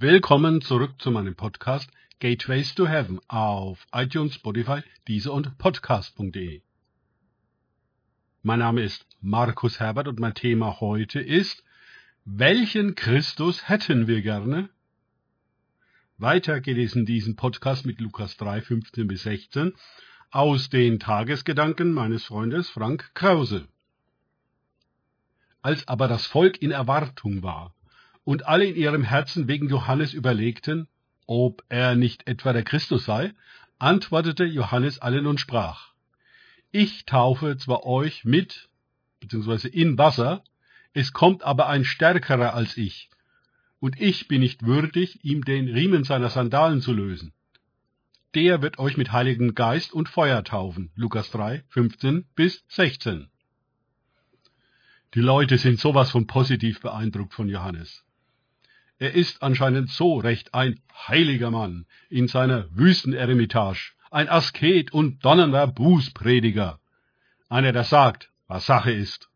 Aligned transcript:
Willkommen 0.00 0.60
zurück 0.60 1.02
zu 1.02 1.10
meinem 1.10 1.34
Podcast 1.34 1.90
Gateways 2.20 2.72
to 2.76 2.86
Heaven 2.86 3.18
auf 3.26 3.84
iTunes, 3.92 4.36
Spotify, 4.36 4.82
Deezer 5.08 5.32
und 5.32 5.58
Podcast.de. 5.58 6.62
Mein 8.44 8.60
Name 8.60 8.82
ist 8.82 9.08
Markus 9.20 9.80
Herbert 9.80 10.06
und 10.06 10.20
mein 10.20 10.34
Thema 10.34 10.78
heute 10.78 11.18
ist, 11.18 11.64
welchen 12.24 12.94
Christus 12.94 13.68
hätten 13.68 14.06
wir 14.06 14.22
gerne? 14.22 14.70
Weiter 16.16 16.60
geht 16.60 16.78
es 16.78 16.94
in 16.94 17.04
diesem 17.04 17.34
Podcast 17.34 17.84
mit 17.84 18.00
Lukas 18.00 18.36
3, 18.36 18.62
15 18.62 19.08
bis 19.08 19.24
16 19.24 19.72
aus 20.30 20.70
den 20.70 21.00
Tagesgedanken 21.00 21.90
meines 21.92 22.22
Freundes 22.22 22.70
Frank 22.70 23.10
Krause. 23.14 23.66
Als 25.60 25.88
aber 25.88 26.06
das 26.06 26.24
Volk 26.24 26.62
in 26.62 26.70
Erwartung 26.70 27.42
war, 27.42 27.74
und 28.28 28.46
alle 28.46 28.66
in 28.66 28.76
ihrem 28.76 29.04
Herzen 29.04 29.48
wegen 29.48 29.70
Johannes 29.70 30.12
überlegten, 30.12 30.86
ob 31.26 31.64
er 31.70 31.94
nicht 31.94 32.28
etwa 32.28 32.52
der 32.52 32.62
Christus 32.62 33.06
sei, 33.06 33.32
antwortete 33.78 34.44
Johannes 34.44 34.98
allen 34.98 35.26
und 35.26 35.40
sprach, 35.40 35.94
Ich 36.70 37.06
taufe 37.06 37.56
zwar 37.56 37.86
euch 37.86 38.26
mit, 38.26 38.68
beziehungsweise 39.20 39.68
in 39.68 39.96
Wasser, 39.96 40.44
es 40.92 41.14
kommt 41.14 41.42
aber 41.42 41.68
ein 41.68 41.86
Stärkerer 41.86 42.52
als 42.52 42.76
ich, 42.76 43.08
und 43.80 43.98
ich 43.98 44.28
bin 44.28 44.40
nicht 44.40 44.62
würdig, 44.62 45.24
ihm 45.24 45.42
den 45.42 45.66
Riemen 45.66 46.04
seiner 46.04 46.28
Sandalen 46.28 46.82
zu 46.82 46.92
lösen. 46.92 47.32
Der 48.34 48.60
wird 48.60 48.78
euch 48.78 48.98
mit 48.98 49.10
Heiligen 49.10 49.54
Geist 49.54 49.94
und 49.94 50.06
Feuer 50.06 50.44
taufen. 50.44 50.90
Lukas 50.96 51.30
3, 51.30 51.64
15 51.70 52.26
bis 52.34 52.62
16. 52.68 53.30
Die 55.14 55.20
Leute 55.20 55.56
sind 55.56 55.80
sowas 55.80 56.10
von 56.10 56.26
positiv 56.26 56.82
beeindruckt 56.82 57.32
von 57.32 57.48
Johannes. 57.48 58.04
Er 58.98 59.14
ist 59.14 59.42
anscheinend 59.42 59.90
so 59.90 60.18
recht 60.18 60.54
ein 60.54 60.80
heiliger 60.92 61.52
Mann 61.52 61.86
in 62.08 62.26
seiner 62.26 62.68
Wüsteneremitage, 62.76 63.92
ein 64.10 64.28
Asket 64.28 64.92
und 64.92 65.24
donnernder 65.24 65.68
Bußprediger. 65.68 66.80
Einer, 67.48 67.72
der 67.72 67.84
sagt, 67.84 68.30
was 68.48 68.66
Sache 68.66 68.90
ist. 68.90 69.28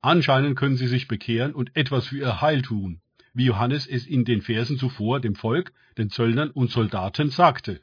Anscheinend 0.00 0.56
können 0.56 0.76
sie 0.76 0.86
sich 0.86 1.06
bekehren 1.06 1.54
und 1.54 1.76
etwas 1.76 2.06
für 2.06 2.18
ihr 2.18 2.40
Heil 2.40 2.62
tun, 2.62 3.00
wie 3.34 3.44
Johannes 3.44 3.86
es 3.86 4.06
in 4.06 4.24
den 4.24 4.40
Versen 4.40 4.78
zuvor 4.78 5.20
dem 5.20 5.34
Volk, 5.34 5.72
den 5.98 6.08
Zöllnern 6.08 6.50
und 6.50 6.70
Soldaten 6.70 7.30
sagte. 7.30 7.82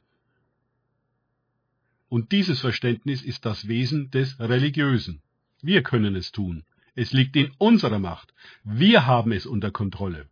Und 2.09 2.31
dieses 2.31 2.61
Verständnis 2.61 3.21
ist 3.21 3.45
das 3.45 3.67
Wesen 3.67 4.09
des 4.09 4.39
Religiösen. 4.39 5.21
Wir 5.61 5.83
können 5.83 6.15
es 6.15 6.31
tun. 6.31 6.63
Es 6.95 7.11
liegt 7.11 7.35
in 7.35 7.51
unserer 7.57 7.99
Macht. 7.99 8.33
Wir 8.63 9.05
haben 9.05 9.31
es 9.31 9.45
unter 9.45 9.71
Kontrolle. 9.71 10.27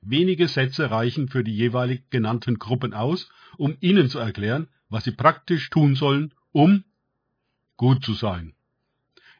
Wenige 0.00 0.48
Sätze 0.48 0.90
reichen 0.90 1.28
für 1.28 1.44
die 1.44 1.54
jeweilig 1.54 2.08
genannten 2.10 2.58
Gruppen 2.58 2.94
aus, 2.94 3.30
um 3.56 3.76
ihnen 3.80 4.08
zu 4.08 4.18
erklären, 4.18 4.68
was 4.88 5.04
sie 5.04 5.12
praktisch 5.12 5.70
tun 5.70 5.94
sollen, 5.94 6.32
um 6.52 6.84
gut 7.76 8.04
zu 8.04 8.14
sein. 8.14 8.54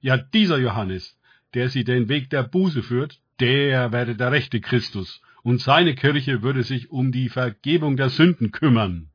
Ja, 0.01 0.17
dieser 0.17 0.59
Johannes, 0.59 1.19
der 1.55 1.69
sie 1.69 1.85
den 1.85 2.09
Weg 2.09 2.31
der 2.31 2.43
Buße 2.43 2.83
führt, 2.83 3.21
der 3.41 3.93
werde 3.93 4.17
der 4.17 4.33
rechte 4.33 4.61
Christus, 4.61 5.21
und 5.43 5.61
seine 5.61 5.95
Kirche 5.95 6.43
würde 6.43 6.63
sich 6.63 6.91
um 6.91 7.13
die 7.13 7.29
Vergebung 7.29 7.97
der 7.97 8.11
Sünden 8.11 8.51
kümmern. 8.53 9.11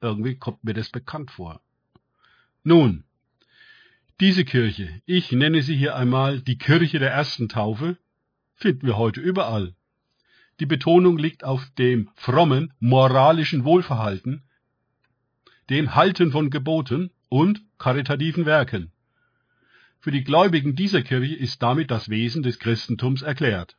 Irgendwie 0.00 0.36
kommt 0.36 0.64
mir 0.64 0.74
das 0.74 0.90
bekannt 0.90 1.30
vor. 1.30 1.60
Nun, 2.62 3.04
diese 4.20 4.44
Kirche, 4.44 5.02
ich 5.04 5.30
nenne 5.32 5.62
sie 5.62 5.76
hier 5.76 5.96
einmal 5.96 6.40
die 6.40 6.58
Kirche 6.58 6.98
der 6.98 7.10
ersten 7.10 7.48
Taufe, 7.48 7.98
finden 8.54 8.86
wir 8.86 8.96
heute 8.96 9.20
überall. 9.20 9.75
Die 10.58 10.66
Betonung 10.66 11.18
liegt 11.18 11.44
auf 11.44 11.68
dem 11.78 12.10
frommen, 12.14 12.72
moralischen 12.80 13.64
Wohlverhalten, 13.64 14.42
dem 15.68 15.94
Halten 15.94 16.32
von 16.32 16.50
Geboten 16.50 17.10
und 17.28 17.62
karitativen 17.78 18.46
Werken. 18.46 18.92
Für 19.98 20.10
die 20.10 20.24
Gläubigen 20.24 20.76
dieser 20.76 21.02
Kirche 21.02 21.34
ist 21.34 21.62
damit 21.62 21.90
das 21.90 22.08
Wesen 22.08 22.42
des 22.42 22.58
Christentums 22.58 23.22
erklärt. 23.22 23.76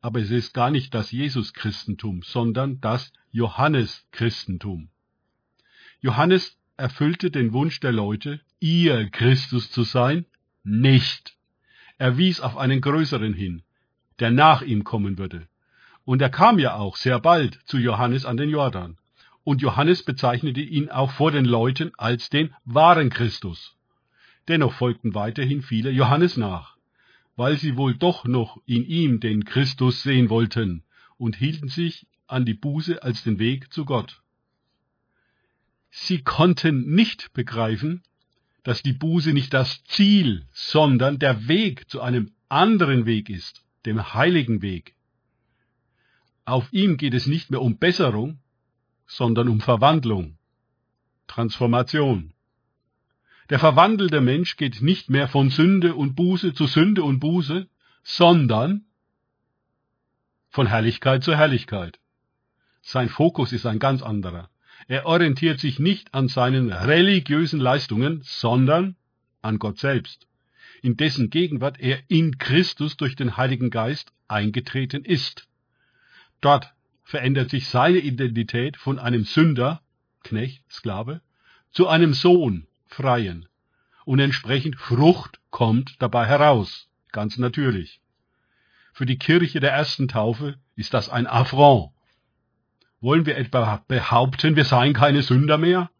Aber 0.00 0.20
es 0.20 0.30
ist 0.30 0.54
gar 0.54 0.70
nicht 0.70 0.94
das 0.94 1.10
Jesus-Christentum, 1.12 2.22
sondern 2.22 2.80
das 2.80 3.12
Johannes-Christentum. 3.32 4.88
Johannes 6.00 6.56
erfüllte 6.78 7.30
den 7.30 7.52
Wunsch 7.52 7.78
der 7.80 7.92
Leute, 7.92 8.40
ihr 8.58 9.10
Christus 9.10 9.70
zu 9.70 9.82
sein, 9.82 10.24
nicht. 10.64 11.36
Er 11.98 12.16
wies 12.16 12.40
auf 12.40 12.56
einen 12.56 12.80
größeren 12.80 13.34
hin, 13.34 13.62
der 14.20 14.30
nach 14.30 14.62
ihm 14.62 14.84
kommen 14.84 15.18
würde. 15.18 15.48
Und 16.04 16.22
er 16.22 16.30
kam 16.30 16.58
ja 16.58 16.74
auch 16.74 16.96
sehr 16.96 17.20
bald 17.20 17.60
zu 17.64 17.78
Johannes 17.78 18.24
an 18.24 18.36
den 18.36 18.50
Jordan. 18.50 18.98
Und 19.44 19.62
Johannes 19.62 20.02
bezeichnete 20.02 20.60
ihn 20.60 20.90
auch 20.90 21.10
vor 21.10 21.32
den 21.32 21.44
Leuten 21.44 21.92
als 21.96 22.28
den 22.30 22.54
wahren 22.64 23.10
Christus. 23.10 23.76
Dennoch 24.48 24.74
folgten 24.74 25.14
weiterhin 25.14 25.62
viele 25.62 25.90
Johannes 25.90 26.36
nach, 26.36 26.76
weil 27.36 27.56
sie 27.56 27.76
wohl 27.76 27.94
doch 27.94 28.24
noch 28.24 28.58
in 28.66 28.84
ihm 28.84 29.20
den 29.20 29.44
Christus 29.44 30.02
sehen 30.02 30.28
wollten 30.28 30.84
und 31.16 31.36
hielten 31.36 31.68
sich 31.68 32.06
an 32.26 32.44
die 32.44 32.54
Buße 32.54 33.02
als 33.02 33.22
den 33.24 33.38
Weg 33.38 33.72
zu 33.72 33.84
Gott. 33.84 34.22
Sie 35.90 36.22
konnten 36.22 36.94
nicht 36.94 37.32
begreifen, 37.32 38.02
dass 38.62 38.82
die 38.82 38.92
Buße 38.92 39.32
nicht 39.32 39.54
das 39.54 39.82
Ziel, 39.84 40.46
sondern 40.52 41.18
der 41.18 41.48
Weg 41.48 41.88
zu 41.90 42.00
einem 42.00 42.30
anderen 42.48 43.06
Weg 43.06 43.30
ist 43.30 43.64
dem 43.86 44.14
heiligen 44.14 44.62
Weg. 44.62 44.94
Auf 46.44 46.72
ihm 46.72 46.96
geht 46.96 47.14
es 47.14 47.26
nicht 47.26 47.50
mehr 47.50 47.62
um 47.62 47.78
Besserung, 47.78 48.38
sondern 49.06 49.48
um 49.48 49.60
Verwandlung, 49.60 50.36
Transformation. 51.26 52.32
Der 53.50 53.58
verwandelte 53.58 54.20
Mensch 54.20 54.56
geht 54.56 54.80
nicht 54.80 55.10
mehr 55.10 55.28
von 55.28 55.50
Sünde 55.50 55.94
und 55.94 56.14
Buße 56.14 56.54
zu 56.54 56.66
Sünde 56.66 57.02
und 57.02 57.20
Buße, 57.20 57.68
sondern 58.02 58.84
von 60.48 60.66
Herrlichkeit 60.66 61.22
zu 61.24 61.36
Herrlichkeit. 61.36 61.98
Sein 62.82 63.08
Fokus 63.08 63.52
ist 63.52 63.66
ein 63.66 63.78
ganz 63.78 64.02
anderer. 64.02 64.50
Er 64.88 65.06
orientiert 65.06 65.60
sich 65.60 65.78
nicht 65.78 66.14
an 66.14 66.28
seinen 66.28 66.72
religiösen 66.72 67.60
Leistungen, 67.60 68.20
sondern 68.24 68.96
an 69.42 69.58
Gott 69.58 69.78
selbst 69.78 70.29
in 70.82 70.96
dessen 70.96 71.30
Gegenwart 71.30 71.80
er 71.80 71.98
in 72.08 72.38
Christus 72.38 72.96
durch 72.96 73.16
den 73.16 73.36
Heiligen 73.36 73.70
Geist 73.70 74.12
eingetreten 74.28 75.04
ist. 75.04 75.46
Dort 76.40 76.72
verändert 77.02 77.50
sich 77.50 77.68
seine 77.68 77.98
Identität 77.98 78.76
von 78.76 78.98
einem 78.98 79.24
Sünder, 79.24 79.82
Knecht, 80.22 80.62
Sklave, 80.70 81.20
zu 81.72 81.88
einem 81.88 82.14
Sohn, 82.14 82.66
Freien. 82.86 83.48
Und 84.04 84.20
entsprechend 84.20 84.76
Frucht 84.76 85.40
kommt 85.50 85.96
dabei 85.98 86.26
heraus, 86.26 86.88
ganz 87.12 87.36
natürlich. 87.36 88.00
Für 88.92 89.06
die 89.06 89.18
Kirche 89.18 89.60
der 89.60 89.72
ersten 89.72 90.08
Taufe 90.08 90.58
ist 90.76 90.94
das 90.94 91.08
ein 91.08 91.26
Affront. 91.26 91.92
Wollen 93.00 93.24
wir 93.26 93.36
etwa 93.36 93.82
behaupten, 93.88 94.56
wir 94.56 94.64
seien 94.64 94.92
keine 94.92 95.22
Sünder 95.22 95.58
mehr? 95.58 95.90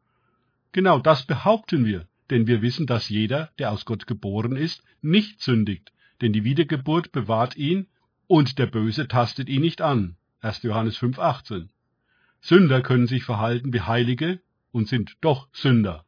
Genau 0.72 0.98
das 0.98 1.24
behaupten 1.24 1.84
wir 1.84 2.06
denn 2.30 2.46
wir 2.46 2.62
wissen, 2.62 2.86
dass 2.86 3.08
jeder, 3.08 3.50
der 3.58 3.72
aus 3.72 3.84
Gott 3.84 4.06
geboren 4.06 4.56
ist, 4.56 4.82
nicht 5.02 5.40
sündigt, 5.40 5.92
denn 6.20 6.32
die 6.32 6.44
Wiedergeburt 6.44 7.12
bewahrt 7.12 7.56
ihn 7.56 7.86
und 8.26 8.58
der 8.58 8.66
Böse 8.66 9.08
tastet 9.08 9.48
ihn 9.48 9.62
nicht 9.62 9.82
an. 9.82 10.16
1. 10.40 10.62
Johannes 10.62 10.98
5,18. 10.98 11.68
Sünder 12.40 12.80
können 12.80 13.06
sich 13.06 13.24
verhalten 13.24 13.72
wie 13.72 13.80
Heilige 13.80 14.40
und 14.72 14.88
sind 14.88 15.16
doch 15.20 15.48
Sünder. 15.52 16.04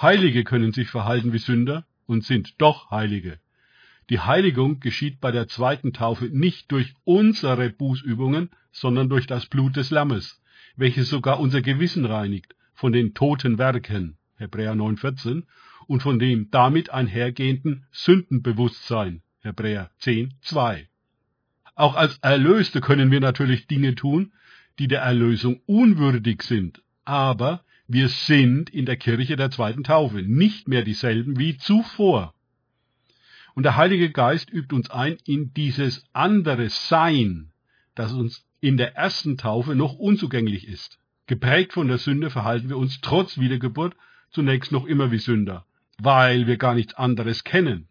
Heilige 0.00 0.44
können 0.44 0.72
sich 0.72 0.88
verhalten 0.88 1.32
wie 1.32 1.38
Sünder 1.38 1.86
und 2.06 2.24
sind 2.24 2.60
doch 2.60 2.90
Heilige. 2.90 3.38
Die 4.10 4.20
Heiligung 4.20 4.80
geschieht 4.80 5.20
bei 5.20 5.30
der 5.30 5.46
zweiten 5.48 5.92
Taufe 5.92 6.24
nicht 6.24 6.72
durch 6.72 6.94
unsere 7.04 7.70
Bußübungen, 7.70 8.50
sondern 8.72 9.08
durch 9.08 9.26
das 9.26 9.46
Blut 9.46 9.76
des 9.76 9.90
Lammes, 9.90 10.42
welches 10.76 11.08
sogar 11.08 11.38
unser 11.38 11.62
Gewissen 11.62 12.04
reinigt 12.04 12.56
von 12.74 12.92
den 12.92 13.14
toten 13.14 13.58
Werken. 13.58 14.16
Hebräer 14.42 14.74
9,14 14.74 15.44
und 15.86 16.02
von 16.02 16.18
dem 16.18 16.50
damit 16.50 16.90
einhergehenden 16.90 17.86
Sündenbewusstsein, 17.92 19.22
Hebräer 19.40 19.90
10,2. 20.00 20.86
Auch 21.74 21.94
als 21.94 22.18
Erlöste 22.18 22.80
können 22.80 23.10
wir 23.10 23.20
natürlich 23.20 23.66
Dinge 23.66 23.94
tun, 23.94 24.32
die 24.78 24.88
der 24.88 25.02
Erlösung 25.02 25.60
unwürdig 25.66 26.42
sind, 26.42 26.82
aber 27.04 27.64
wir 27.88 28.08
sind 28.08 28.70
in 28.70 28.86
der 28.86 28.96
Kirche 28.96 29.36
der 29.36 29.50
zweiten 29.50 29.84
Taufe 29.84 30.22
nicht 30.22 30.68
mehr 30.68 30.82
dieselben 30.82 31.38
wie 31.38 31.56
zuvor. 31.56 32.34
Und 33.54 33.64
der 33.64 33.76
Heilige 33.76 34.10
Geist 34.10 34.50
übt 34.50 34.74
uns 34.74 34.90
ein 34.90 35.18
in 35.26 35.52
dieses 35.54 36.04
andere 36.12 36.70
Sein, 36.70 37.52
das 37.94 38.12
uns 38.12 38.46
in 38.60 38.76
der 38.76 38.96
ersten 38.96 39.36
Taufe 39.36 39.74
noch 39.74 39.94
unzugänglich 39.94 40.66
ist. 40.66 40.98
Geprägt 41.26 41.74
von 41.74 41.88
der 41.88 41.98
Sünde 41.98 42.30
verhalten 42.30 42.68
wir 42.68 42.78
uns 42.78 43.00
trotz 43.02 43.38
Wiedergeburt 43.38 43.94
zunächst 44.32 44.72
noch 44.72 44.86
immer 44.86 45.10
wie 45.10 45.18
Sünder, 45.18 45.66
weil 45.98 46.46
wir 46.46 46.56
gar 46.56 46.74
nichts 46.74 46.94
anderes 46.94 47.44
kennen. 47.44 47.88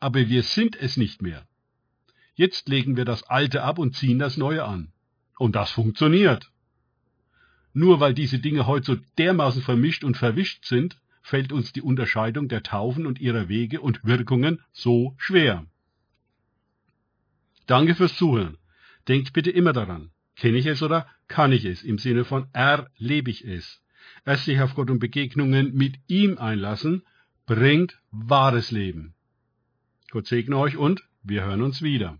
Aber 0.00 0.28
wir 0.28 0.42
sind 0.42 0.76
es 0.76 0.96
nicht 0.96 1.22
mehr. 1.22 1.46
Jetzt 2.34 2.68
legen 2.68 2.96
wir 2.96 3.04
das 3.04 3.22
Alte 3.24 3.62
ab 3.62 3.78
und 3.78 3.96
ziehen 3.96 4.18
das 4.18 4.36
Neue 4.36 4.64
an. 4.64 4.92
Und 5.38 5.56
das 5.56 5.70
funktioniert. 5.70 6.50
Nur 7.72 8.00
weil 8.00 8.14
diese 8.14 8.38
Dinge 8.38 8.66
heute 8.66 8.86
so 8.86 8.96
dermaßen 9.18 9.62
vermischt 9.62 10.04
und 10.04 10.16
verwischt 10.16 10.64
sind, 10.64 10.98
fällt 11.22 11.52
uns 11.52 11.72
die 11.72 11.82
Unterscheidung 11.82 12.48
der 12.48 12.62
Taufen 12.62 13.06
und 13.06 13.20
ihrer 13.20 13.48
Wege 13.48 13.80
und 13.80 14.04
Wirkungen 14.04 14.62
so 14.72 15.14
schwer. 15.18 15.66
Danke 17.66 17.94
fürs 17.94 18.16
Zuhören. 18.16 18.58
Denkt 19.08 19.32
bitte 19.32 19.50
immer 19.50 19.72
daran, 19.72 20.10
kenne 20.36 20.58
ich 20.58 20.66
es 20.66 20.82
oder 20.82 21.06
kann 21.26 21.52
ich 21.52 21.64
es, 21.64 21.82
im 21.82 21.98
Sinne 21.98 22.24
von 22.24 22.48
erlebe 22.52 23.30
ich 23.30 23.44
es. 23.44 23.82
Erst 24.24 24.44
sich 24.44 24.60
auf 24.60 24.74
Gott 24.74 24.90
und 24.90 24.98
Begegnungen 24.98 25.74
mit 25.74 25.96
ihm 26.06 26.38
einlassen, 26.38 27.02
bringt 27.46 28.00
wahres 28.10 28.70
Leben. 28.70 29.14
Gott 30.10 30.26
segne 30.26 30.56
euch 30.56 30.76
und 30.76 31.04
wir 31.22 31.44
hören 31.44 31.62
uns 31.62 31.82
wieder. 31.82 32.18